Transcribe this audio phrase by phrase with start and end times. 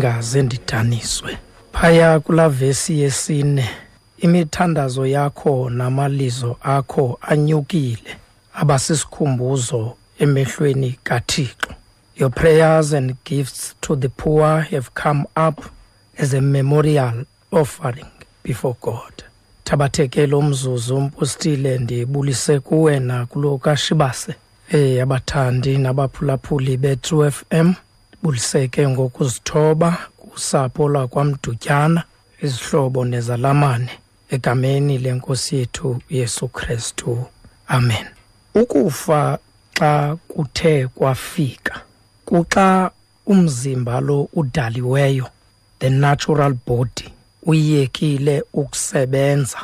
[0.00, 1.38] mandingaze ndidaniswe.
[1.72, 3.68] Phaya kulaa vesi yesine
[4.18, 8.16] imithandazo yakho namalizo akho anyukile.
[8.54, 11.74] Abasisikhumbuzo emehlweni kaThixo.
[12.16, 15.64] Your prayers and gifts to the poor have come up
[16.18, 18.06] as a memorial offering
[18.42, 19.22] before God.
[19.64, 24.34] Thabathekelo umzuzu umpostile ndibulise kuwe nakulo kashibase.
[24.72, 27.72] Eh abathandi nabaphulaphuli be-True FM
[28.26, 32.02] buliseke ngokuzithoba kusapho lwakwamdutyana
[32.42, 33.90] izihlobo nezalamane
[34.30, 37.26] egameni lenkosi yethu Yesu Kristu.
[37.68, 38.06] Amen.
[38.54, 39.38] Ukufa
[39.78, 41.80] xa kuthe kwafika
[42.24, 42.90] kuxa
[43.26, 45.28] umzimba lo udaliweyo
[45.78, 47.08] the natural body
[47.42, 49.58] uyekile ukusebenza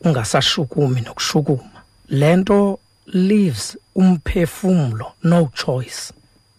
[0.00, 1.82] ungasashukumi nokushukuma.
[2.08, 6.12] Lento leaves umphefumlo no choice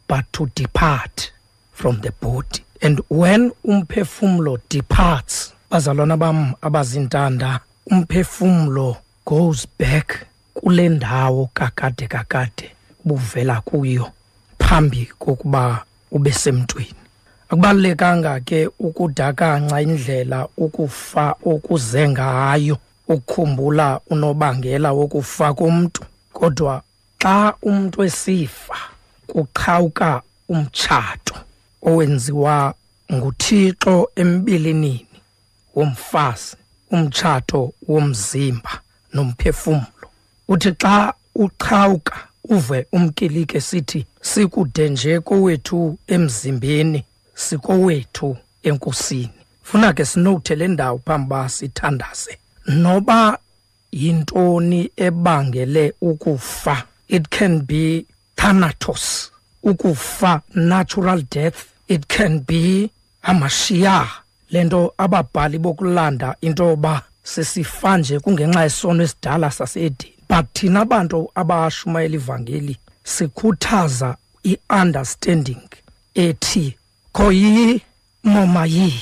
[0.08, 1.33] but to depart.
[1.74, 7.60] From the body and when umphefumlo departs bazalwana bam abazintanda
[7.92, 12.72] umphefumlo goes back kule ndawo kakade kakade
[13.06, 14.12] buvela kuyo
[14.60, 16.96] phambi kokuba ube semntwini.
[17.50, 26.06] Akubalulekanga ke ukudakanca indlela ukufa okuze ngayo ukukhumbula unobangela wokufa komntu.
[26.33, 26.82] Kodwa
[27.22, 28.78] xa umuntu esifa
[29.28, 31.36] kuqhawuka umtshato.
[31.89, 32.73] Owenziwa
[33.14, 35.08] nguThixo embilinini
[35.76, 36.55] womfazi
[36.92, 38.73] umtshato womzimba
[39.14, 40.08] nomphefumlo
[40.48, 42.17] uthi xa uqhawuka
[42.49, 47.04] uve umkilike sithi sikude nje kowethu emzimbeni
[47.36, 49.30] sikowethu enkosini.
[49.64, 53.38] Funa ke sinothe le ndawo phambi ba sithandaze noba
[53.92, 56.83] yintoni ebangele ukufa?
[57.08, 58.05] It can be
[58.36, 59.32] thanatos
[59.64, 61.73] ukufa natural death.
[61.93, 62.89] It can be
[63.23, 64.08] amashiya
[64.52, 72.15] lento ababhali bokulanda into yoba sesifa nje kungenxa yesono esidala sasedini but thina abantu abashumayela
[72.15, 75.70] ivangeli sikhuthaza i-understanding
[76.15, 76.77] ethi
[77.14, 77.82] khoyi
[78.23, 78.93] noma yi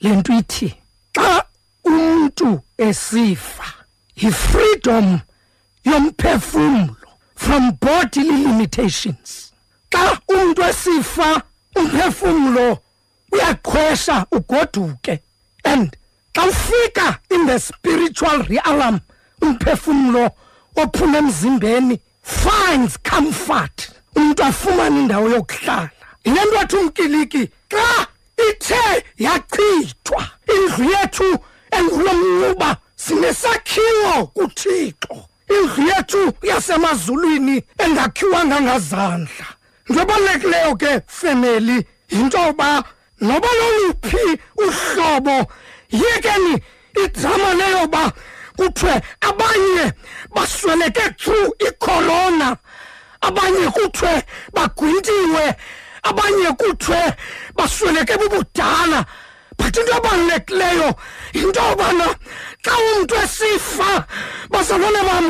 [0.00, 0.74] lento ithi
[1.16, 1.44] xa
[1.84, 3.68] umuntu esifa
[4.16, 5.20] yi-freedom
[5.84, 6.96] yomphefumlo
[7.34, 9.52] from bodily limitations.
[9.90, 11.42] Xa umuntu esifa
[11.76, 12.78] umphefumlo
[13.32, 15.20] uyaqhwesha ugoduke.
[15.64, 15.96] And
[16.34, 19.00] xa ufika in the spiritual realm
[19.40, 20.30] umphefumlo
[20.76, 23.90] ophuma emzimbeni finds comfort.
[24.16, 25.90] Umuntu afumane indawo yokuhlala.
[26.24, 28.06] Yile nto wathi umkiliki xa
[28.48, 31.38] ithe yachithwa indlu yethu
[31.70, 35.28] engulomncuba sinesakhiwo kuthixo.
[35.48, 39.46] Indlu yethu yasemazulwini engakhiwanga ngazandla.
[39.90, 42.84] Into ebalulekileyo ke femeli yinto yoba
[43.20, 45.46] noba loluphi uhlobo
[45.90, 46.62] yekeni
[47.04, 48.12] idrama leyoba
[48.56, 49.92] kuthiwe abanye
[50.34, 52.56] basweleke through icorona
[53.20, 54.22] abanye kuthiwe
[54.54, 55.56] bagwintiwe
[56.02, 57.16] abanye kuthiwe
[57.56, 59.04] basweleke bubudala.
[59.60, 60.88] But into ebalulekileyo
[61.34, 62.06] yinto yobana
[62.64, 63.90] xa umntu esifa
[64.50, 65.26] bazalwane bam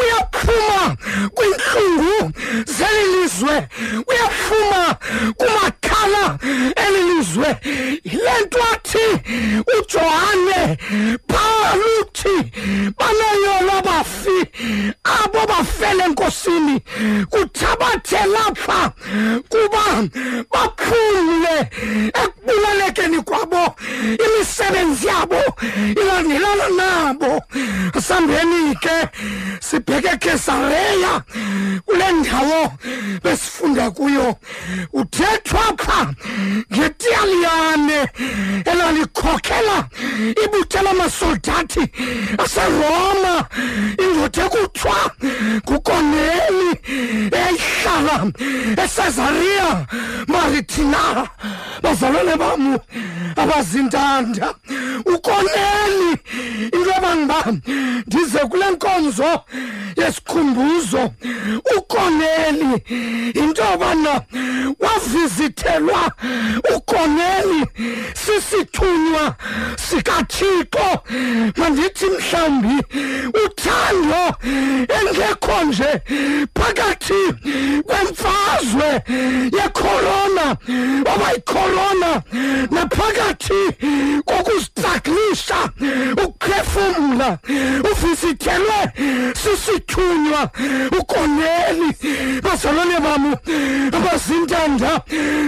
[0.00, 0.96] uyaphuma
[1.34, 2.32] kwiintlungu
[2.76, 3.56] zeli lizwe
[4.10, 4.82] uyaphuma
[5.38, 5.83] kumakhala
[6.76, 7.56] eli lizwe
[8.04, 9.06] yile nto athi
[9.78, 10.78] ujohane
[11.28, 12.52] phaa luthi
[12.98, 14.38] banayolo bafi
[15.04, 16.80] abo bafele enkosini
[17.30, 18.92] kuthabathe lapha
[19.48, 19.84] kuba
[20.52, 21.70] baphumle
[22.22, 23.74] ekubulalekeni kwabo
[24.24, 25.42] imisebenzi yabo
[26.00, 27.42] ilandelana nabo.
[28.08, 29.08] Sambeni ke
[29.60, 31.22] sibheke kesareya
[31.86, 32.72] kule ndawo
[33.22, 34.36] besifunda kuyo.
[34.92, 36.06] Uthethwa pha
[36.72, 38.00] ngetiyaliyane
[38.64, 39.88] elalikhokhela
[40.44, 41.82] ibuthe lamasoldathi
[42.38, 43.34] aseroma.
[44.04, 44.98] Indoda ekuthiwa
[45.68, 46.70] ngukoneli
[47.32, 48.16] eyayihlala
[48.84, 49.86] esezariya
[50.28, 51.28] maritina.
[51.82, 52.78] Bazalwane bam
[53.36, 54.54] abazintanda.
[55.14, 56.10] Ukoneli
[56.72, 57.38] into yobangiba
[58.06, 59.40] ndize kule nkonzo
[59.96, 61.10] yesikhumbuzo.
[61.76, 62.82] Ukoneli
[63.34, 64.22] into yobana
[65.74, 66.12] wavizithelwa
[66.76, 67.66] ukoneli
[68.14, 69.34] sisithunywa
[69.76, 71.02] sikathixo.
[71.56, 72.84] Mandithi mhlawumbi
[73.44, 74.36] uthando
[74.88, 76.00] engekho nje
[76.54, 77.22] phakathi
[77.86, 79.02] kwemfazwe
[79.52, 80.56] yecorona
[81.14, 82.22] obayicorona
[82.70, 83.60] naphakathi
[84.24, 85.56] kokuzistaklisha
[86.24, 87.38] ukuphefumla
[87.92, 88.92] uvizithelwe
[89.42, 90.50] sisithunywa.
[91.00, 91.96] Ukoneli
[92.42, 93.34] bazalwane bam
[93.92, 95.02] abazintanda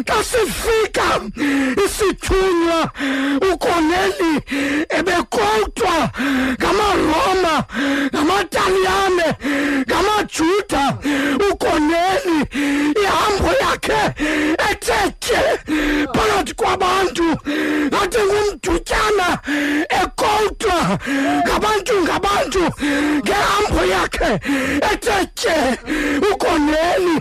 [0.06, 1.20] xa sifika
[1.84, 2.90] isithunywa
[3.52, 4.40] ukoneli
[4.88, 6.10] ebekodwa
[6.52, 7.64] ngamaroma
[8.14, 9.28] ngamataliyane
[9.88, 10.96] ngamajuda.
[11.50, 12.38] Ukoneli
[13.02, 14.00] ihambo yakhe
[14.70, 15.38] ethetye
[16.14, 17.24] phakathi kwabantu
[17.86, 19.28] ngathi ngumdutyana
[20.02, 20.98] ekodwa
[21.46, 22.62] ngabantu ngabantu
[23.24, 24.30] ngehambo yakhe
[24.92, 25.56] ethetye
[26.32, 27.14] ukoneli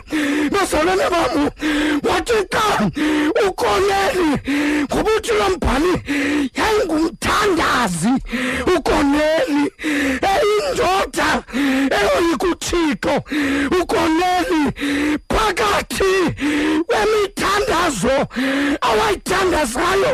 [0.52, 1.50] bazalwane bam
[2.16, 2.92] wathi xa
[3.48, 4.30] ukoneli
[4.84, 5.94] ngobuthi lo mbhali
[6.58, 8.14] yayingumthandazi
[8.76, 9.64] ukoneli
[10.32, 11.30] eyindoda
[12.00, 13.16] eyoyikuthixo
[13.82, 14.62] ukoneli
[15.30, 16.14] phakathi
[16.88, 18.16] kwemithandazo
[18.88, 20.14] awayithandazayo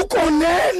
[0.00, 0.75] ukoneli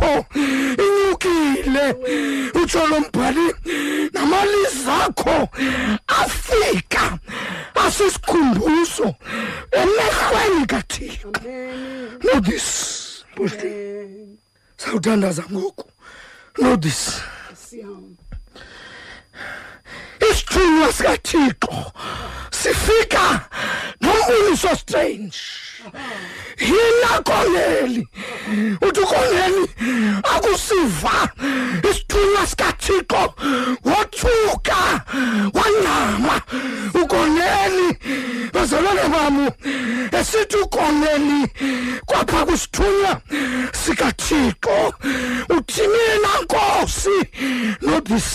[0.00, 0.26] yakho.
[0.84, 1.94] Inyukile
[2.54, 3.00] utsho lo
[4.90, 5.48] akho
[6.06, 7.18] afika
[7.74, 9.14] asisikhumbuso
[9.72, 11.32] emehlweni kathixo.
[12.20, 13.24] Know this
[14.76, 15.90] sawuthandaza ngoku.
[16.58, 17.20] Know this
[20.30, 21.92] isithunywa sikathixo
[22.50, 23.48] sifika
[24.00, 25.38] nombuliso strange
[26.60, 28.08] yina koneli
[28.82, 29.70] uthi ukoneli
[30.22, 31.28] akusiva.
[31.90, 33.34] Isithunywa sikathixo
[33.84, 35.04] wothuka
[35.54, 36.42] wancama
[36.94, 37.98] ukoneli
[38.52, 39.50] bazalwane bam
[40.20, 41.48] esithi ukoneli
[42.06, 43.20] kwapha kwisithunywa
[43.84, 44.94] sikathixo.
[45.48, 47.18] Uthimile nankosi
[47.82, 48.28] nothis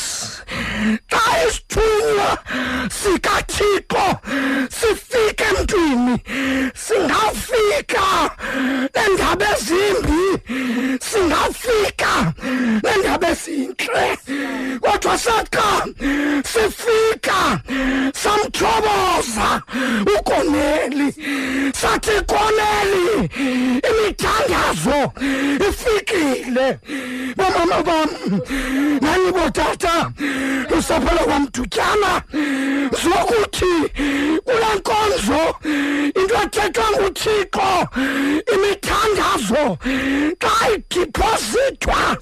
[1.11, 2.37] xa isithunywa
[2.89, 4.05] sikathixo
[4.69, 6.15] sifike emntwini
[7.35, 8.31] singafika!
[8.95, 10.23] Neendaba ezimbi!
[11.01, 12.33] Singafika!
[12.83, 14.17] Neendaba ezintle
[14.81, 15.85] kodwa saxa
[16.43, 17.61] sifika!
[18.13, 19.61] Samthoboza
[20.19, 21.11] ukoneli!
[21.73, 23.29] Sathi koneli
[24.05, 25.11] imithandazo
[25.69, 26.79] ifikile.
[27.35, 28.09] Bomama bam
[29.01, 30.11] nani bootata
[30.69, 32.21] lusapho lwakwamdutyana
[33.03, 33.89] zokuthi
[34.45, 35.55] kule nkonzo
[36.21, 37.87] into ethethwa nguthixo
[38.53, 39.77] imithandazo
[40.39, 42.17] xa idiphozithwa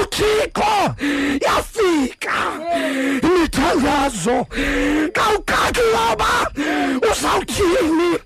[0.00, 0.94] uthixo
[1.46, 2.36] yafika.
[3.22, 4.46] Imithandazo
[5.14, 6.19] xa uqakiloba
[7.10, 8.18] uzawuthini?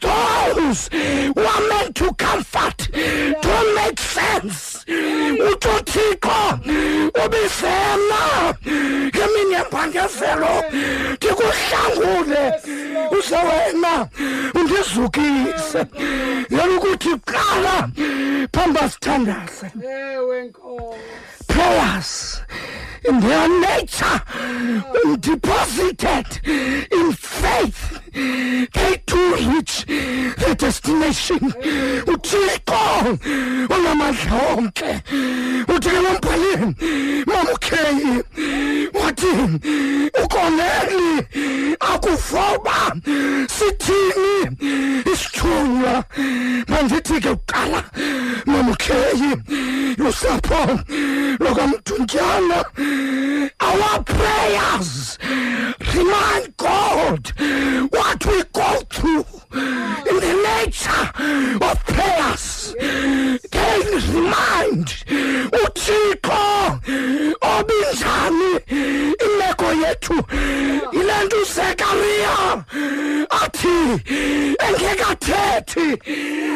[0.00, 0.88] Those
[1.34, 2.88] who are meant to comfort
[3.42, 4.84] don't make sense.
[4.86, 6.58] Uthi uthixo
[7.24, 8.54] ubisena
[9.08, 10.64] ngemini yempangezelo
[11.16, 12.52] ndikuhlangule.
[13.18, 14.08] Uze wena
[14.54, 15.86] undizukise.
[16.50, 17.88] Yena ukuthi qala
[18.52, 19.66] phamba sithandaze
[20.12, 21.41] ewe nkosi.
[21.52, 22.40] Prayers
[23.08, 24.18] in their nature
[24.92, 26.26] when deposited
[26.92, 31.38] in faith they do reach the destination.
[32.12, 33.18] Uthixo
[33.74, 34.92] unamandla onke
[35.72, 36.68] uthi ke lombhaleni
[37.26, 38.12] mamukheyi
[38.94, 39.32] wathi
[40.22, 41.06] ukoneli
[41.80, 42.78] akufoba.
[43.56, 44.56] Sithini?
[45.12, 46.04] Isithunywa.
[46.68, 47.84] Mandithi ke kuqala
[48.46, 49.30] mamukheyi
[49.98, 50.62] lusapho
[51.42, 52.64] lokamduntyana
[53.60, 55.18] our prayers
[55.94, 57.32] remind god
[57.90, 61.10] what we go through in the nature
[61.68, 62.74] of prayers.
[63.50, 63.78] They
[64.14, 64.86] remind
[65.62, 66.80] uthixo
[67.40, 68.60] obinjani
[69.26, 70.14] imeko yethu
[70.92, 72.64] yile nto uzekariya
[73.30, 73.76] athi
[74.72, 75.98] engekathethi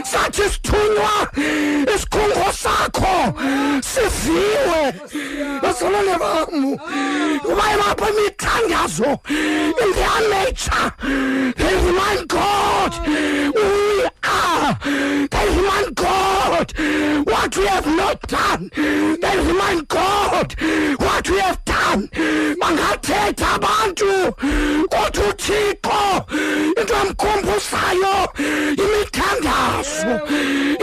[0.05, 1.29] sathi sithunywa
[1.95, 3.35] isikhungo sakho
[3.81, 4.83] siviwe.
[11.97, 12.93] Bam god.
[14.23, 14.79] Are.
[15.31, 16.73] They remind god.
[17.27, 18.71] What we have not done.
[18.75, 20.55] Then remind god.
[20.99, 22.09] What we have done.
[22.61, 24.33] Bangathetha abantu.
[24.89, 25.33] Kodwa
[27.07, 28.17] amkhumbuzayo
[28.85, 30.13] imithandazo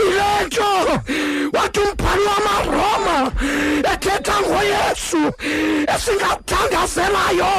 [0.06, 1.00] ile nto
[1.52, 3.32] wathi umbhali wamaroma
[3.92, 5.32] ethetha ngoyesu
[5.94, 7.52] esingawuthandazelayo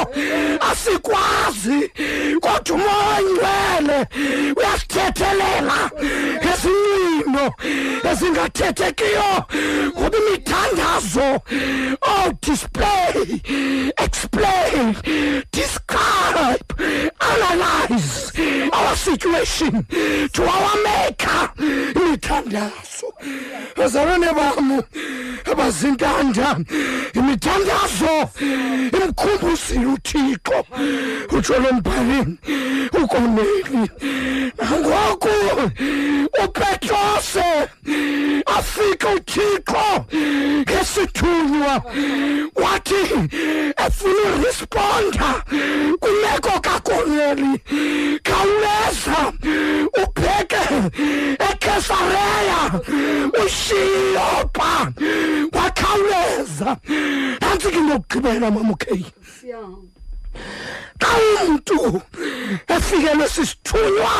[0.70, 1.90] asikwazi
[2.40, 4.06] kodwa umoya
[4.56, 5.78] uyasithethelela
[6.50, 7.44] ezincino
[8.10, 9.30] ezingathethekiyo
[9.96, 11.28] ngoba imithandazo
[12.02, 13.40] oh display
[14.04, 14.96] explain
[15.52, 16.66] describe
[17.20, 18.25] analyze
[19.06, 19.86] situation
[20.32, 21.42] to our maker.
[21.94, 23.08] Imithandazo
[23.76, 24.82] bazalwane bam
[25.44, 26.48] abazintanda.
[27.18, 28.14] Imithandazo
[29.04, 30.58] imkhumbuzile uthixo
[31.36, 32.38] utsho lo mbhalini
[33.02, 33.90] ukoneli
[34.58, 35.28] nangoku
[36.44, 37.44] upetrose
[38.56, 39.86] afike uthixo
[40.60, 41.82] ngesithunywa
[42.54, 43.02] wathi
[43.86, 45.42] efuna urisponda
[46.00, 47.60] kwimeko kakoneli
[48.22, 49.32] khawuleza
[49.95, 49.95] ubheke
[51.50, 52.60] ekesareya
[53.44, 54.92] ushiyopa
[55.52, 56.76] wakhawuleza.
[57.40, 59.06] Nantsi ke ndokugqibela mamukheyi
[61.00, 61.12] xa
[61.46, 62.02] umntu
[62.68, 64.12] efikelwe sisithunywa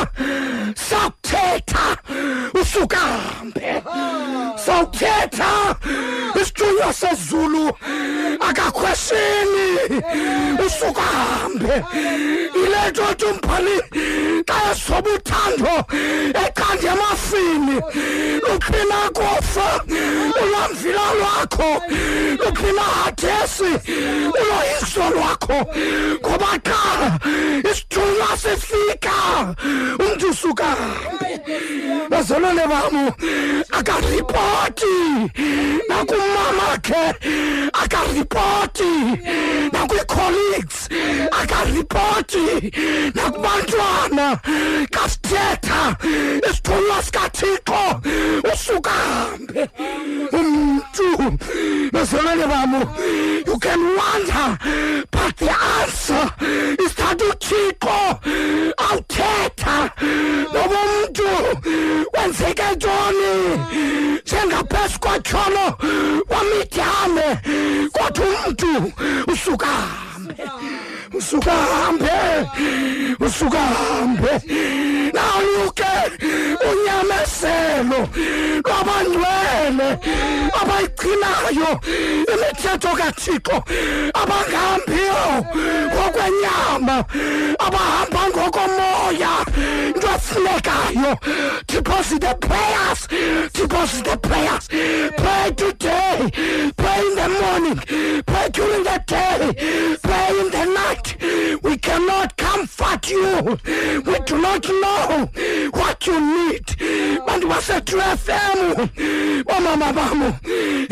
[0.89, 1.87] sakuthetha
[2.61, 3.83] usukambe
[4.65, 5.77] sawuthetha
[6.41, 7.65] isithunywa sezulu
[8.49, 9.69] akakhweshini
[10.67, 11.85] usukambe
[12.55, 13.77] ile nto thi umbhali
[14.47, 15.75] xa esoba uthando
[16.45, 17.77] eqanda emafini
[18.45, 19.69] luphina kufa?
[20.43, 21.83] Ulwamvila lwakho.
[22.41, 23.71] Luphina hadesi?
[24.41, 25.59] Uloyiso lwakho.
[26.21, 26.81] Ngoba xa
[27.71, 29.17] isithunywa sifika
[29.99, 31.41] umntu usukambe
[32.11, 33.13] bazalwane bam
[33.71, 34.95] akaripoti.
[35.89, 37.05] Nakumama khe
[37.73, 38.93] akaripoti.
[39.73, 40.89] Nakwi-colleagues
[41.41, 42.73] akaripoti.
[43.15, 44.36] Nakubantwana.
[44.91, 45.97] Kasithetha
[46.51, 48.01] isithunywa sikathixo
[48.55, 49.69] usukambe.
[50.33, 51.39] Umntu
[51.93, 52.75] bazalwane bam
[53.47, 54.59] you can wonder
[55.11, 56.33] but the answer
[56.85, 58.21] is that uthixo
[58.77, 59.91] awuthetha.
[60.53, 61.29] Noba umntu
[62.13, 63.61] kwenzeke ntoni?
[64.25, 65.79] Njengaphezu kwatyholo
[66.29, 67.39] wamidyane
[67.93, 68.93] kodwa umntu
[69.33, 70.35] usukambe.
[71.19, 72.11] Usukambe
[73.21, 74.33] usukambe
[75.15, 75.93] nawuke
[76.71, 78.09] unyamezelo
[78.65, 79.99] lwabangcwele
[82.35, 83.65] imithetho kathixo
[84.15, 85.45] abangahambiyo
[85.95, 87.05] ngokwenyama
[87.59, 89.33] abahamba ngokomoya
[89.95, 91.19] into efunekayo
[91.67, 93.09] deposit the prayers
[93.53, 94.69] deposit the prayers.
[94.69, 96.31] Pray today
[96.77, 97.77] pray in the morning
[98.27, 101.17] pray during the day pray in the night.
[101.63, 103.59] We cannot comfort you.
[104.07, 105.31] We do not know
[105.73, 106.56] what you need
[107.27, 108.89] bantu base-2 fm
[109.45, 110.33] bomama bam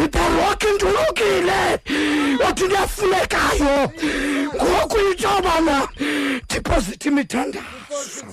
[0.04, 1.80] iberoki ndulukile
[2.49, 3.92] othi into efunekayo
[4.54, 5.88] ngoku intobana
[6.49, 8.26] deposit imithandazo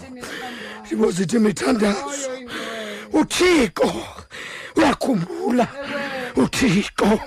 [0.89, 2.31] deposit imithandazo
[3.13, 3.93] uthixo
[4.75, 5.67] uyakhumbula.
[6.35, 7.19] Uthixo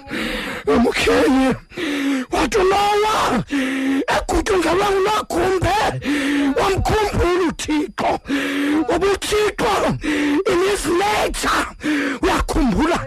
[0.66, 1.54] umkhenye
[2.44, 3.44] wathi unowa
[4.16, 5.76] egutyungelwa ngulwagumbe
[6.60, 8.20] wamkhumbula uthixo.
[8.78, 9.72] Ngoba uthixo
[10.50, 11.66] in his nature
[12.22, 12.98] uyakhumbula.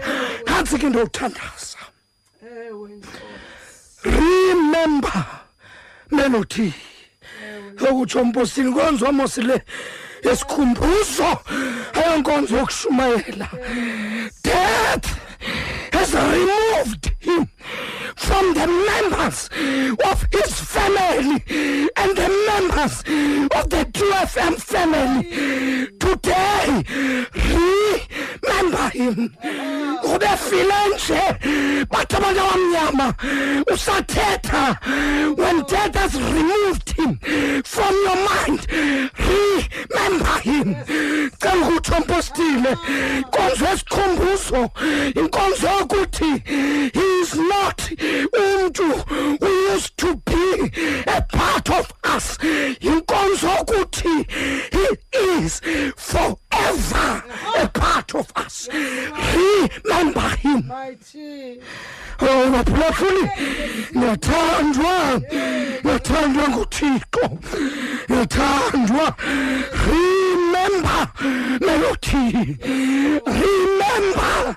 [0.46, 1.78] Nantsi ke ndowuthandaza
[4.04, 5.26] remember
[6.10, 6.74] melody
[7.80, 9.62] okutsho mpostini konzwa mosile
[10.24, 11.38] yesikhumbuzo
[11.94, 13.48] ayonkonzo yokushumayela.
[14.44, 15.06] Death
[15.92, 17.48] has removed him
[18.16, 19.48] from the members
[20.10, 21.42] of his family
[21.96, 23.00] and the members
[23.56, 25.86] of the 2FM family.
[25.98, 26.84] Today,
[27.34, 29.34] remember him.
[30.14, 31.20] ubefile nje
[31.90, 33.14] bathi abantu abamnyama
[33.74, 34.76] usathetha
[35.36, 37.18] when death has removed him
[37.64, 40.74] from your mind remember him
[41.38, 42.76] cela ukutsho mpostile
[43.18, 44.70] inkonzo yesikhumbuzo
[45.14, 46.42] inkonzo yokuthi
[46.92, 48.86] he is not umntu
[49.40, 50.70] who used to be
[51.06, 52.38] a part of us.
[52.38, 54.14] Inkonzo yokuthi
[54.72, 54.86] he
[55.42, 55.60] is
[55.96, 57.22] forever
[57.56, 58.68] a part of us.
[58.72, 60.70] Oh, remember him.
[62.20, 63.30] Oh baphulaphuli
[63.96, 65.20] ngiyathandwa
[65.82, 67.24] ngiyathandwa nguthixo.
[68.08, 69.14] Ngiyathandwa
[69.86, 71.12] remember
[71.60, 72.56] melody
[73.26, 74.56] remember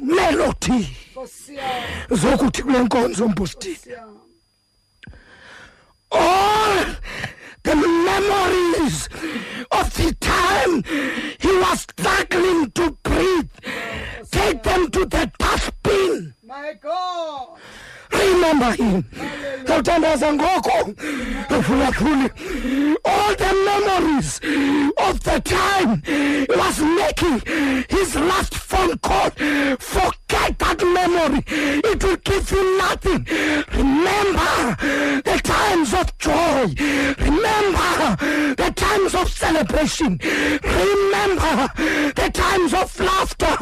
[0.00, 0.96] melody.
[2.10, 3.98] Zokuthi kule nkonzo mbustile
[6.10, 6.84] all
[7.62, 9.08] the memories
[9.70, 10.82] of the time
[11.38, 13.48] he was struggling to breathe
[14.30, 16.34] take them to the dustbin.
[16.46, 17.58] My God.
[18.30, 19.04] Remember him.
[19.64, 20.94] Sawuthandaza ngoko.
[23.04, 24.40] All the memories
[24.98, 27.42] of the time he was making
[27.88, 29.30] his last phone call.
[29.78, 31.44] Forget that memory.
[31.46, 33.26] It will give you nothing.
[33.72, 34.76] Remember
[35.22, 36.74] the times of joy.
[37.18, 38.16] Remember
[38.82, 40.18] times of celebration.
[40.22, 41.54] Remember
[42.20, 43.54] the times of laughter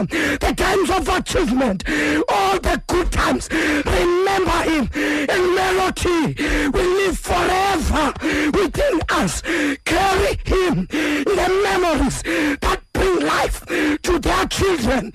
[0.44, 1.84] the times of achievement
[2.28, 3.48] all the good times.
[3.52, 4.84] Remember him.
[4.94, 6.34] In melody
[6.74, 8.12] will live forever
[8.58, 9.42] within us.
[9.84, 12.22] Carry him in the memories
[12.64, 13.64] that bring life
[14.02, 15.12] to their children.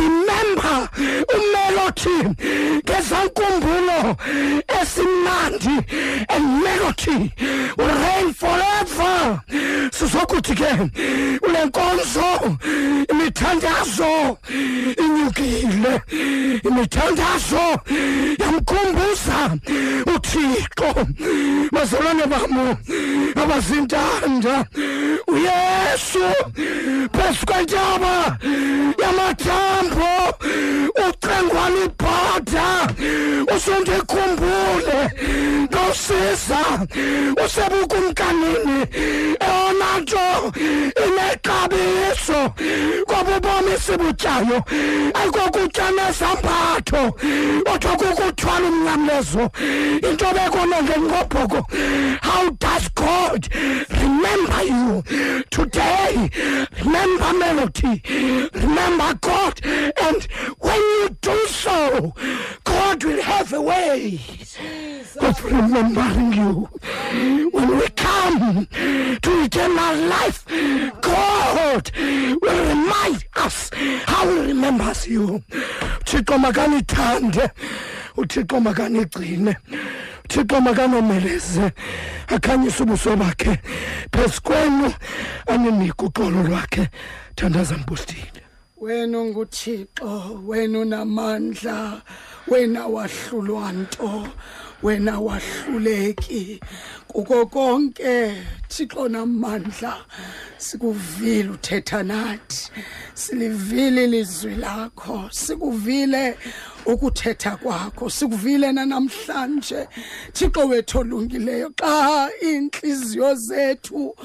[0.00, 0.76] Remember
[1.36, 2.81] umelody
[3.12, 4.16] ngezankumbulo
[4.80, 5.76] esimnandi
[6.28, 7.32] and melody
[7.76, 9.42] will reign forever.
[9.92, 10.90] Sizokuthi ke
[11.46, 12.58] ule nkonzo
[13.10, 14.38] imithandazo
[15.04, 16.00] inyukile
[16.64, 17.80] imithandazo
[18.38, 19.50] yamkhumbuza
[20.14, 21.06] uthixo.
[21.72, 22.76] Bazalwane bam
[23.42, 24.64] abazintanda
[25.26, 26.24] uyesu
[27.12, 28.38] phezu kwentaba
[29.02, 30.08] yamathambo
[31.08, 32.01] ucengwana ibhada
[33.56, 35.10] usundikhumbule
[35.70, 36.58] nosiza.
[37.44, 38.86] Usebukumkanini.
[39.40, 40.52] Eyona nto
[41.06, 42.54] inexabiso.
[43.06, 44.62] Kwabubomi sibutyayo
[45.14, 47.12] ayikokutya nezambatho.
[47.64, 49.50] Kodwa kukuthwala umnqamlezo
[50.10, 51.66] into bekona ngenqobhoko
[52.22, 53.48] how does god
[53.90, 55.02] remember you
[55.50, 56.30] today?
[56.84, 58.02] Remember melody.
[58.54, 59.60] Remember god.
[60.02, 60.22] And
[60.58, 62.12] when you do so
[62.64, 64.20] god will have a way
[65.20, 66.68] of remembering you.
[67.52, 68.66] When we come
[69.22, 70.44] to eternal life
[71.00, 71.90] god
[72.42, 73.70] will remind us
[74.06, 75.42] how he remembers you.
[76.04, 77.50] Thixo makanithande
[78.16, 79.56] uthixo makanigcine
[80.24, 81.72] uthixo makanomeleze
[82.28, 83.58] akhanyise ubuso bakhe.
[84.12, 84.92] Phezu kwenu
[85.46, 86.88] aninike uxolo lwakhe.
[87.36, 88.41] Thandaza mbustile.
[88.82, 92.02] Wena unguthixo wena unamandla
[92.48, 94.28] wena wahlulwa nto
[94.82, 96.60] wena wahluleki.
[97.08, 98.34] Kuko konke
[98.68, 100.04] thixo namandla
[100.56, 102.70] sikuvile uthetha nathi
[103.14, 106.38] silivile ilizwi lakho sikuvile
[106.86, 109.88] ukuthetha kwakho sikuvile nanamhlanje.
[110.32, 114.16] Thixo wethu olungileyo xa iintliziyo zethu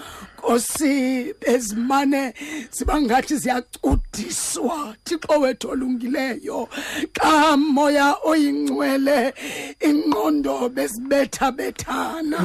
[0.47, 2.33] nkosi bezimane
[2.71, 6.69] ziba ngathi ziyacudiswa thixo wethu olungileyo
[7.13, 9.33] xa moya oyingcwele
[9.81, 12.39] ingqondo bezibethabethana.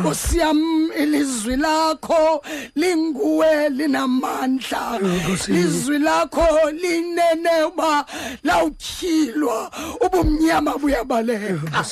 [0.00, 5.00] Nkosi yam ilizwi lakho linguwe linamandla.
[5.48, 8.04] Ilizwi lakho linene uba
[8.44, 11.84] lawutyhilwa ubumnyama buyabaleka.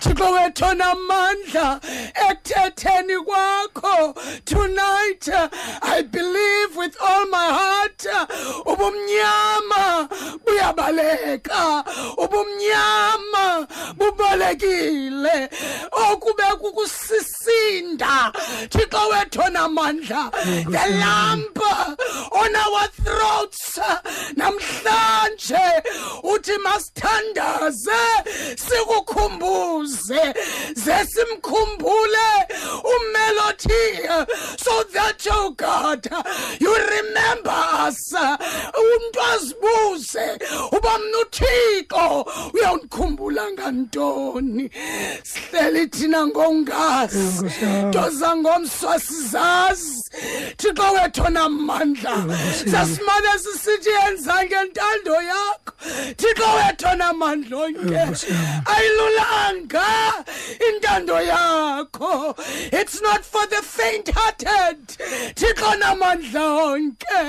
[0.00, 1.80] Thixo wethu namandla
[2.30, 4.14] ekuthetheni kwakho
[4.86, 5.50] tonight
[5.82, 8.06] i believe with all my heart
[8.66, 10.08] ubumnyama
[10.44, 11.84] buyabaleka
[12.16, 15.48] ubumnyama bubalekile.
[15.92, 18.32] Okube kukusisinda
[18.68, 20.30] thixo wethu namandla
[20.64, 21.58] the lamp
[22.32, 23.78] on our throats.
[24.36, 25.82] Namhlanje
[26.22, 28.02] uthi masithandaze
[28.56, 30.34] sikukhumbuze
[30.74, 32.28] ze simkhumbule
[32.94, 34.08] umelody
[34.66, 36.06] so that oh god
[36.58, 38.12] you remember us?
[38.12, 40.38] Umntu azibuze
[40.72, 44.70] uba mna uthixo uyawundikhumbula ngantoni?
[45.22, 47.44] Sihleli thina ngongazi
[47.88, 50.02] nto zangomswa sizazi
[50.56, 52.16] thixo wethu namandla.
[52.70, 55.72] Sasimane sisithi yenza ngentando yakho.
[56.16, 58.26] Thixo wethu namandla onke.
[58.74, 59.86] Ayilulanga
[60.68, 62.34] intando yakho.
[62.72, 64.55] It's not for the faint hearted
[65.34, 67.20] thixo namandla onke.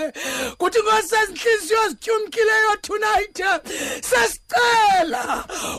[0.60, 3.40] Kuthi ngosezinhliziyo zityumkileyo tonight
[4.10, 5.24] sesicela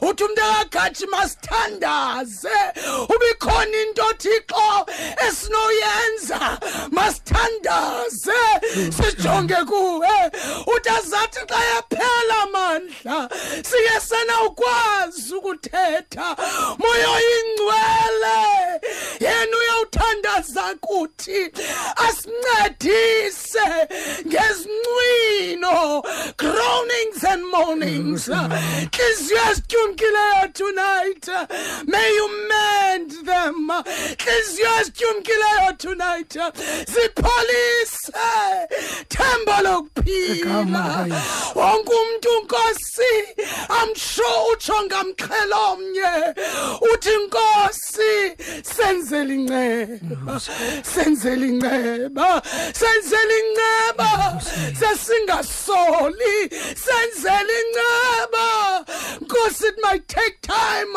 [0.02, 2.58] uthi umntu akagathi masithandaze.
[3.12, 4.86] Ubikhona into thixo
[5.26, 6.40] esinoyenza
[6.90, 8.40] masithandaze.
[8.96, 10.16] Sijonge kuwe.
[10.74, 13.28] Uthi azathi xa yaphela amandla
[13.68, 16.28] sike senawukwazi ukuthetha.
[16.78, 18.38] Moya oyingcwele
[19.20, 21.37] yena uyawuthandaza kuthi.
[22.06, 23.66] asincedise
[24.26, 26.02] ngezincwino
[26.36, 28.28] groanings and moanings.
[28.84, 31.28] Ntliziyo ezityumkileyo tonight
[31.86, 33.70] may you mend them.
[34.12, 36.32] Ntliziyo ezityumkileyo tonight
[36.92, 38.12] zipholise
[39.08, 41.06] thembo lokuphila.
[41.54, 43.12] Wonke umntu nkosi
[43.70, 46.34] I'm sure utsho ngamxhelo omnye.
[46.80, 48.12] Uthi Nkosi,
[48.62, 50.40] senzele inceba.
[50.82, 52.42] Senzele inceba.
[52.72, 54.40] Senzele inceba.
[54.78, 56.48] Sesingasoli.
[56.84, 58.84] Senzele inceba.
[59.20, 60.94] Nkosi it might take time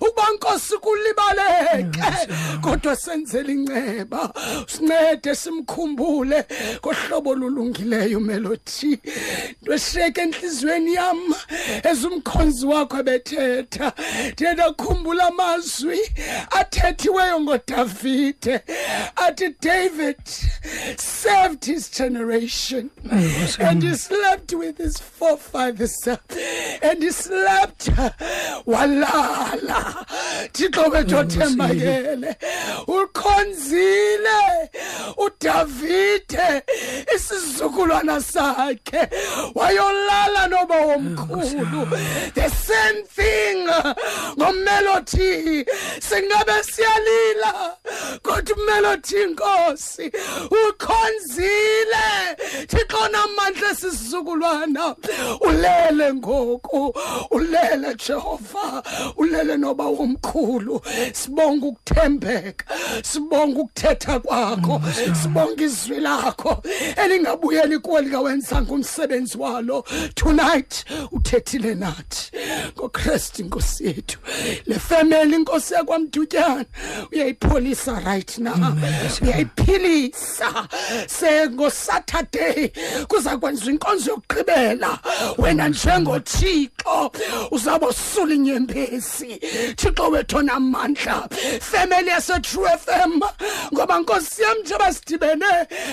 [0.00, 2.28] uba Nkosi kulibaleke.
[2.62, 4.32] Kodwa senzele inceba.
[4.66, 6.44] Sincede simkhumbule
[6.80, 8.98] kohlobo olulungileyo melody.
[9.62, 11.34] Ndwesheke enhlizweni yam
[12.04, 13.92] ezumkhonzi wakho ebethetha.
[14.32, 15.98] Ndiye ndakhumbula amazwi
[16.50, 18.60] athethiweyo ngoDavide.
[19.16, 20.16] Athi David
[20.96, 22.90] served his generation
[23.58, 26.08] and he slept with his forefathers
[26.82, 27.88] and he slept
[28.66, 30.06] walala.
[30.52, 32.36] Thixo wethu othembakele
[32.86, 34.70] ukhonzile
[35.16, 36.62] uDavide
[37.14, 39.08] isizukulwana sakhe
[39.54, 41.93] wayolala noba womkhulu
[42.34, 43.68] the same thing
[44.38, 45.64] ngomelody
[46.00, 47.76] singabe siyalila.
[48.22, 50.12] Kodwa umelody inkosi
[50.68, 52.36] ukhonzile.
[52.66, 54.96] Thixo namandla esizukulwana
[55.40, 56.94] ulele ngoku
[57.30, 58.82] ulele jehova
[59.16, 60.80] ulele noba womkhulu
[61.12, 62.64] sibonga ukuthembeka
[63.02, 64.80] sibonga ukuthetha kwakho
[65.22, 66.62] sibonga izwi lakho
[66.96, 69.84] elingabuyeli kuwe likawenzanga umsebenzi walo.
[70.14, 72.30] Tonight uthethile nathi
[72.78, 74.18] ngokristu inkosi yethu
[74.66, 76.64] le family inkosi yakwamdutyana
[77.12, 78.54] uyayipholisa right now.
[79.22, 80.68] Uyayiphilisa.
[81.06, 82.70] Sengosaturday
[83.08, 84.98] kuza kwenziwa inkonzo yokugqibela.
[85.38, 87.12] Wena njengothixo
[87.50, 89.40] uzawube usula inyembezi
[89.76, 91.28] thixo wethu onamandla
[91.60, 93.20] family yasetrue fm
[93.74, 95.46] ngoba nkosi yam njengoba sidibene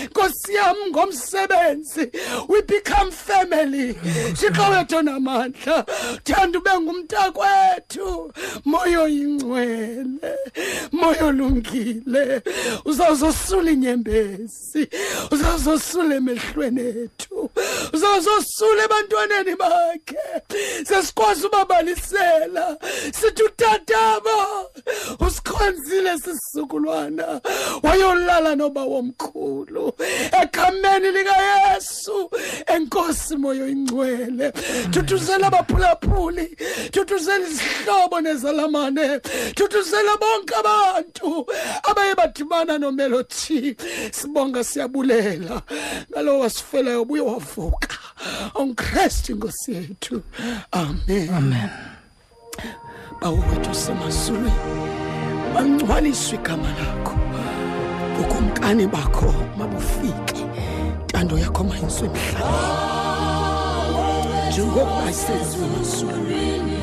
[0.06, 2.12] nkosi yam ngomsebenzi.
[2.48, 3.94] We become family.
[4.34, 5.81] Thixo wethu onamandla
[6.24, 8.34] thanda ube ngumntakwethu.
[8.66, 10.34] Moyo yingcwele
[10.92, 12.42] moyo olungile
[12.86, 14.90] uzawuzosula inyembezi
[15.32, 17.50] uzawuzosula emehlweni ethu
[17.94, 20.26] uzawuzosula ebantwaneni bakhe.
[20.84, 22.78] Sesikwazi ubabalisela
[23.14, 24.38] sithi utataba
[25.20, 27.42] usikhonzile sisizukulwana
[27.84, 29.94] wayolala noba womkhulu
[30.42, 32.30] egameni likayesu
[32.68, 34.52] enkosi moyo ingcwele
[34.92, 36.58] thuthuzela abaphulaphuli
[36.92, 39.20] thuthuzela izihlobo nezalamane
[39.56, 41.46] thuthuzela bonke abantu
[41.90, 43.76] abaye badibana nomelodi
[44.12, 45.62] sibonga siyabulela.
[46.12, 47.98] Ngalo wasifelayo buye wavuka.
[48.56, 50.22] Ongkristu inkosi yethu
[50.72, 51.30] amen.
[51.30, 51.70] Amen
[53.22, 54.52] bawethu semazulwini
[55.54, 57.16] bangcwaliswe igama lakho.
[58.22, 60.46] Ukumkani bakho mabufike.
[61.06, 62.91] Ntando yakho mayiswe emhlabeni.
[64.52, 66.82] Njengokuba isenziwe emazulwini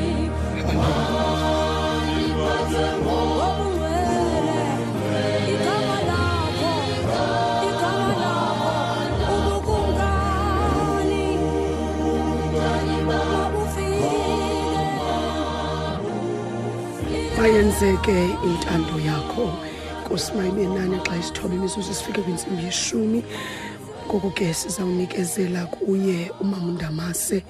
[5.53, 6.71] igama lakho
[7.69, 8.73] igama lakho
[9.35, 11.25] ubukumkani
[13.07, 14.13] mabufike
[17.41, 18.17] mayenzeke
[18.49, 19.45] intando yakho
[20.01, 23.19] nkosi mayibe nani xa isithoba imizuzu sifike kwintsimbi yeshumi.
[24.09, 27.45] Ngoku ke sizawunikezela kuye umama undamase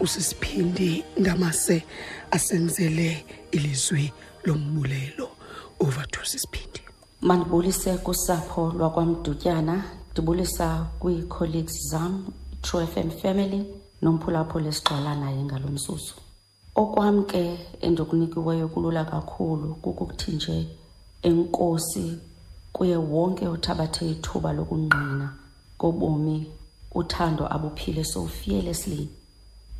[0.00, 1.84] usisiphindi ndamase
[2.30, 4.12] asenzele ilizwi
[4.44, 5.28] lombulelo
[5.80, 6.80] over to sisiphindi
[7.20, 12.26] mandibulise kusapho lwakwamdutyana ndibulisa kwii-colleagues zam
[12.62, 13.66] true fm family
[14.02, 16.14] nomphulaphula esigxwala naye ngalo mzuzu.
[16.74, 20.68] Okwam ke endikunikiweyo kulula kakhulu kukuthi nje
[21.22, 22.18] enkosi
[22.72, 25.47] kuye wonke othabathe ithuba lokungqina.
[25.78, 26.46] Kobomi
[26.94, 29.08] uthando abuphile so fearlessly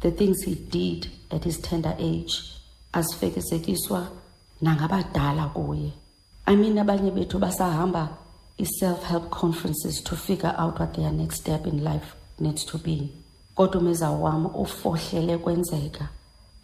[0.00, 2.34] the things he did at his tender age
[2.92, 4.08] azifekizekiswa
[4.62, 5.92] nangabadala kuye.
[6.46, 8.08] I mean abanye bethu basahamba
[8.58, 13.08] i-self-help conferences to figure out what their next step in life needs to be.
[13.56, 16.08] Kodwa umeza wam ufohlele kwenzeka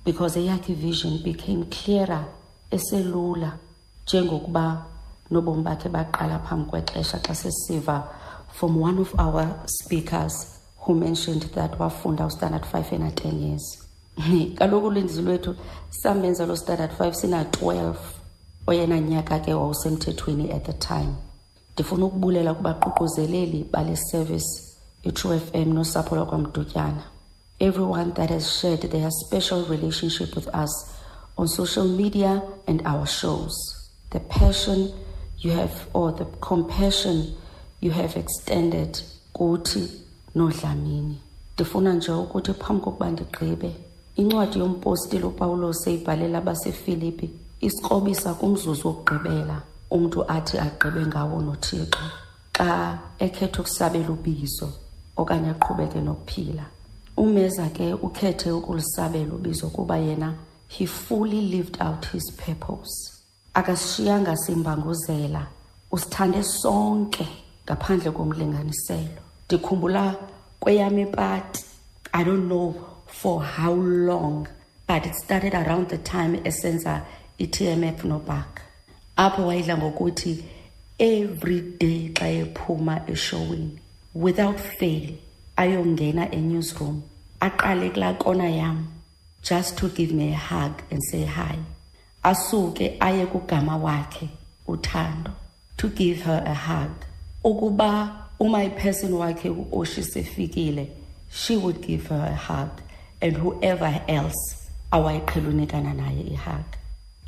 [0.05, 2.25] because eyakhe vision became clearer
[2.71, 3.59] eselula
[4.07, 4.85] njengokuba
[5.31, 8.09] nobomi bakhe baqala phambi kwexesha xa sesiva
[8.55, 13.79] from one of our speakers who mentioned that wafunda ustandard 5 ena 10 years.
[14.59, 15.57] Kaloku ulinzi lwethu
[15.91, 17.95] samenza lo standard 5 sina-12
[18.67, 21.15] oyena nyaka ke wawusemthethweni at the time.
[21.75, 27.03] Ndifuna ukubulela kubaququzeleli bale service i-true f m nosapho lwakwamdutyana.
[27.61, 30.95] Everyone that has shared their special relationship with us
[31.37, 33.55] on social media and our shows.
[34.11, 34.93] The passion
[35.39, 37.35] you have, or the compassion
[37.81, 39.91] you have extended kuthi
[40.35, 41.19] nodlamini.
[41.55, 43.77] Ndifuna nje ukuthi phambi kokuba ndigqibe
[44.17, 52.05] incwadi yompostile uPawulos eyibhalela abaseFilipi isikrobisa kumzuzu wokugqibela umuntu athi agqibe ngawo noThixo
[52.57, 54.69] xa ekhetha ukusabela ubizo
[55.17, 56.65] okanye aqhubeke nokuphila
[57.17, 60.35] umeza ke ukhethe ukulisabela ubizo kuba yena
[60.69, 62.95] he fully lived out his purpose
[63.55, 65.47] akasishiyanga simbanguzela
[65.91, 67.27] usithande sonke
[67.65, 69.23] ngaphandle komlinganiselo.
[69.47, 70.17] Ndikhumbula
[70.61, 71.65] kweyami ipati
[72.13, 72.75] i don't know
[73.07, 74.49] for how long
[74.87, 77.03] but it started around the time esenza
[77.39, 78.61] i-tmf nobak
[79.17, 80.45] apho wayidla ngokuthi
[80.99, 83.79] every day xa ephuma eshowini
[84.15, 85.15] without fail
[85.57, 87.03] ayongena enewsroom
[87.41, 88.87] aqale kulaa kona yam
[89.43, 91.59] just to give me a hug and say hi.
[92.23, 94.29] Asuke aye kugama wakhe
[94.67, 95.33] uthando
[95.77, 96.91] to give her a hug.
[97.45, 100.89] Ukuba uma iperson wakhe u-oshis efikile
[101.31, 102.71] she would give her a hug
[103.21, 106.65] and whoever else awayeqhela unikana naye ihug.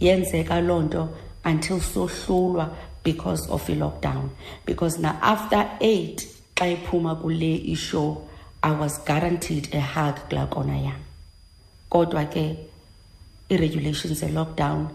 [0.00, 1.08] Yenzeka loo nto
[1.44, 2.70] until sohlulwa
[3.02, 4.30] because of i-lockdown.
[4.64, 8.22] Because na after eight xa iphuma kule ishow
[8.62, 11.00] i was guaranteed a hug kulaa yam.
[11.90, 12.56] Kodwa ke
[13.50, 14.88] i-regulations e-lockdown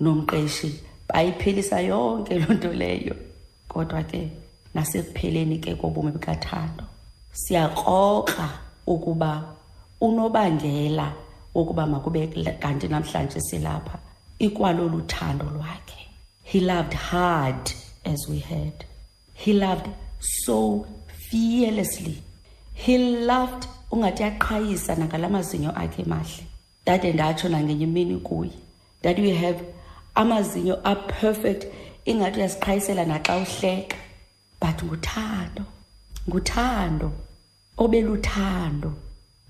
[0.00, 0.72] nomqeshi
[1.08, 3.16] bayiphelisa yonke loo nto leyo.
[3.68, 4.30] Kodwa ke
[4.76, 6.84] nasekupheleni ke kobomi bukathando.
[7.32, 8.48] Siyakrokrha
[8.86, 9.32] ukuba
[10.00, 11.12] unobangela
[11.54, 12.26] wokuba makube
[12.60, 13.98] kanti namhlanje silapha
[14.38, 16.02] ikwalolu thando lwakhe.
[16.42, 17.72] He loved hard
[18.04, 18.84] as we heard
[19.36, 19.88] he loved
[20.20, 20.86] so
[21.30, 22.22] fearlessly.
[22.72, 26.44] He loved ungathi yaqhayisa nakala mazinyo akhe mahle.
[26.86, 28.50] Dade ndatsho nangenye imini kuye.
[29.02, 29.62] That we have
[30.14, 31.66] amazinyo aperfect
[32.06, 33.96] ingathi uyasiqhayisela naxa uhleka.
[34.60, 35.64] But nguthando
[36.28, 37.12] nguthando
[37.78, 38.92] obeluthando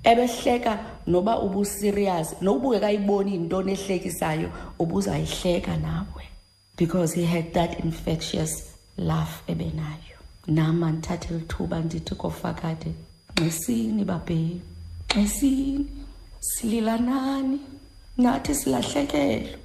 [0.05, 6.25] ebehleka noba ubuserious nobungekayiboni intoni ehlekisayo ubuzayihleka nawe.
[6.77, 8.53] Because he had that infectious
[8.97, 10.19] laugh ebenayo.
[10.47, 12.93] Nama ndithathe lithuba ndithi kofakade
[13.37, 14.61] nxisini babheyi
[15.17, 15.87] nxisini
[16.41, 17.61] sililanani
[18.19, 19.59] nathi silahlekelwe.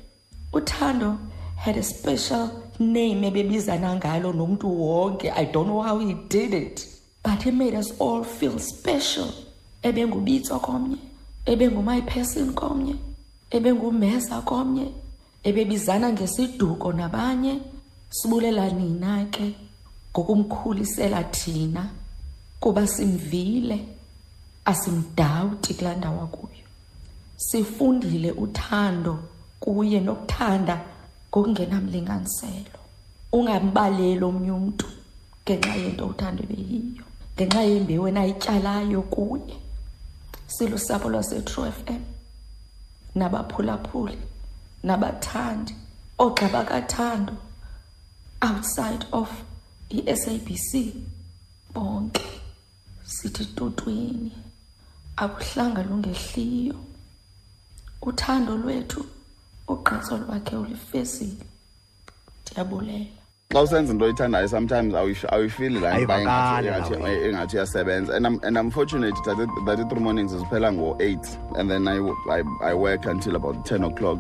[0.54, 1.18] Uthando
[1.56, 2.50] had a special
[2.82, 5.32] name ebebizana ngalo nomuntu wonke.
[5.32, 6.88] I don't know how he did it
[7.24, 9.30] but he made us all feel special.
[9.84, 10.98] Ebengubitso komnye
[11.46, 12.96] ebengumayiperson komnye
[13.52, 14.92] ebengumeza komnye
[15.44, 17.60] ebebizana ngesiduko nabanye.
[18.10, 19.56] Sibulela nina ke
[20.12, 21.90] ngokumkhulisela thina
[22.60, 23.80] kuba simvile
[24.66, 26.68] asimdawuti kulaa ndawo kuyo
[27.38, 29.20] sifundile uthando
[29.60, 30.82] kuye nokuthanda
[31.32, 32.80] ngokungenamlinganiselo.
[33.32, 34.88] Ungambaleli omnye umntu
[35.44, 39.56] ngenxa yento uthando ebeyiyo ngenxa yembewu enayityalayo kuye.
[40.48, 42.02] Silusapho lwasetrue f m
[43.16, 44.20] nabaphulaphuli
[44.84, 45.74] nabathandi
[46.20, 47.34] oogxa kathando
[48.42, 49.30] outside of
[49.90, 50.72] i-sabc
[51.74, 52.26] bonke.
[53.04, 54.32] Sithi tutwini
[55.16, 56.76] akuhlanga lungehliyo
[58.02, 59.06] uthando lwethu
[59.72, 61.46] ugqatso lwakhe ulifezile
[62.52, 63.06] ndiyabulela.
[63.54, 67.14] Xa usenza into oyithandayo sometimes awuyi- awuyifili laa nto uba Ayivakali ingathi- nawe.
[67.14, 68.16] ingathi ingathi iyasebenza.
[68.16, 71.38] And I'm, and I'm fortunate that it- that i-three mornings ziphela ngo-eight.
[71.58, 71.98] And then I,
[72.30, 74.20] I, I work until about 10 o'clock.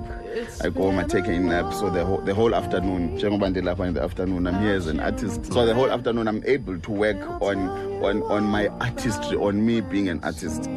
[0.65, 1.73] I go home i take a nap.
[1.73, 4.99] So the whole, the whole afternoon njengoba ndilapha in the afternoon i'm here as an
[4.99, 5.45] artist.
[5.53, 7.57] So the whole afternoon i'm able to work on,
[8.03, 10.67] on, on my artistry on me being an artist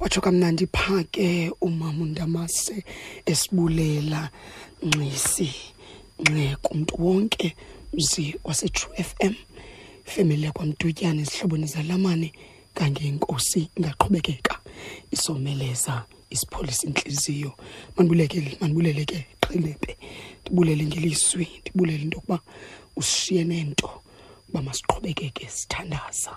[0.00, 2.84] watsho kamnandi phaa ke umama undamase
[3.26, 4.30] esibulela
[4.82, 5.50] nxisi
[6.20, 7.56] nxe umntu wonke
[7.92, 9.34] mzi wasetrue f m.
[10.06, 12.32] Ifemeli yakwamdutyana ezihloboni zalamane
[12.74, 14.54] kangenkosi ingaqhubekeka
[15.10, 17.52] isomeleza isipholisa intliziyo
[17.96, 19.96] mandibuleke mandibulele ke qilebe
[20.42, 22.38] ndibulele ngelizwi ndibulele into yokuba
[22.96, 23.90] usishiye nento
[24.48, 26.32] uba masiqhubekeke sithandaza.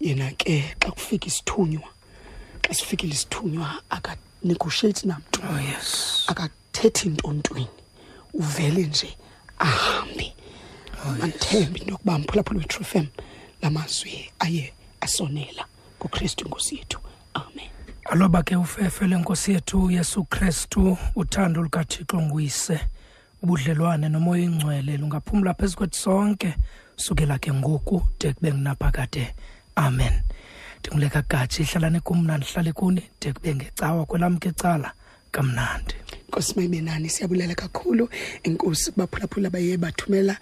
[0.00, 1.95] Yena ke xa kufika isithunywa
[2.66, 5.40] xa sifikile isithunywa akanegotiate namntu.
[5.50, 6.24] Oh yes.
[6.26, 7.68] Akathethi ntontweni
[8.34, 9.16] uvele nje
[9.58, 10.32] ahambe.
[11.18, 13.06] Mandithembe into yokuba mphulaphula wetru f m
[13.62, 15.66] la mazwi aye asonela
[16.00, 16.98] ngokristu inkosi yethu.
[17.34, 17.70] Amen.
[18.04, 22.80] Aloba ke ufefe lenkosi yethu yesu kristu uthando lukathixo nguyise
[23.42, 26.54] ubudlelwane nomoya ingcwele lungaphumla phezu kwethu sonke
[26.96, 29.34] sukela ke ngoku de kube ngunaphakade.
[29.76, 30.22] Amen.
[30.86, 34.92] Ndinguleka gaji hlalane kumna ndihlale kuni de kube ngecawa kwelam ke cala
[35.30, 35.94] kamnandi
[36.28, 38.08] nkosi mayibenani siyabulela kakhulu.
[38.42, 40.38] Enkosi kubaphulaphula baye bathumela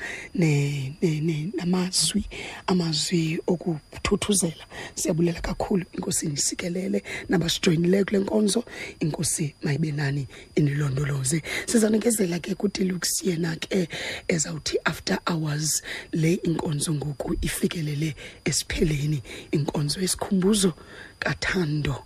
[1.55, 2.25] namazwi
[2.67, 4.65] amazwi okuthuthuzela.
[4.95, 5.85] Siyabulela kakhulu.
[5.93, 8.65] Inkosi nisikelele nabasijoyinileyo kule nkonzo.
[9.01, 11.43] Inkosi mayibenani inilondoloze.
[11.67, 13.89] Sizanikezela ke kudelux yena ke
[14.29, 19.23] ezawuthi after hours le inkonzo ngoku ifikelele esipheleni.
[19.53, 20.73] Inkonzo yesikhumbuzo
[21.19, 22.05] kathando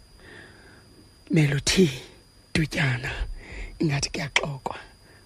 [1.30, 1.90] melody
[2.54, 3.10] dutyana
[3.78, 4.76] ingathi kuyaxokwa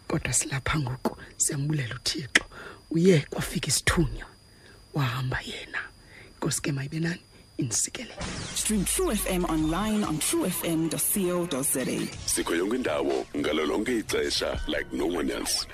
[0.09, 2.45] kodwa silapha ngoku siyambulela uthixo.
[2.91, 4.27] Uye kwafika isithunywa
[4.95, 5.79] wahamba yena.
[6.35, 7.21] Inkosi ke mayibenani
[7.59, 8.15] inisikelele
[8.57, 11.85] Stream True FM online on truefm.co.za.
[12.27, 15.67] sikho yonke indawo ngalo lonke ixesha like no one else.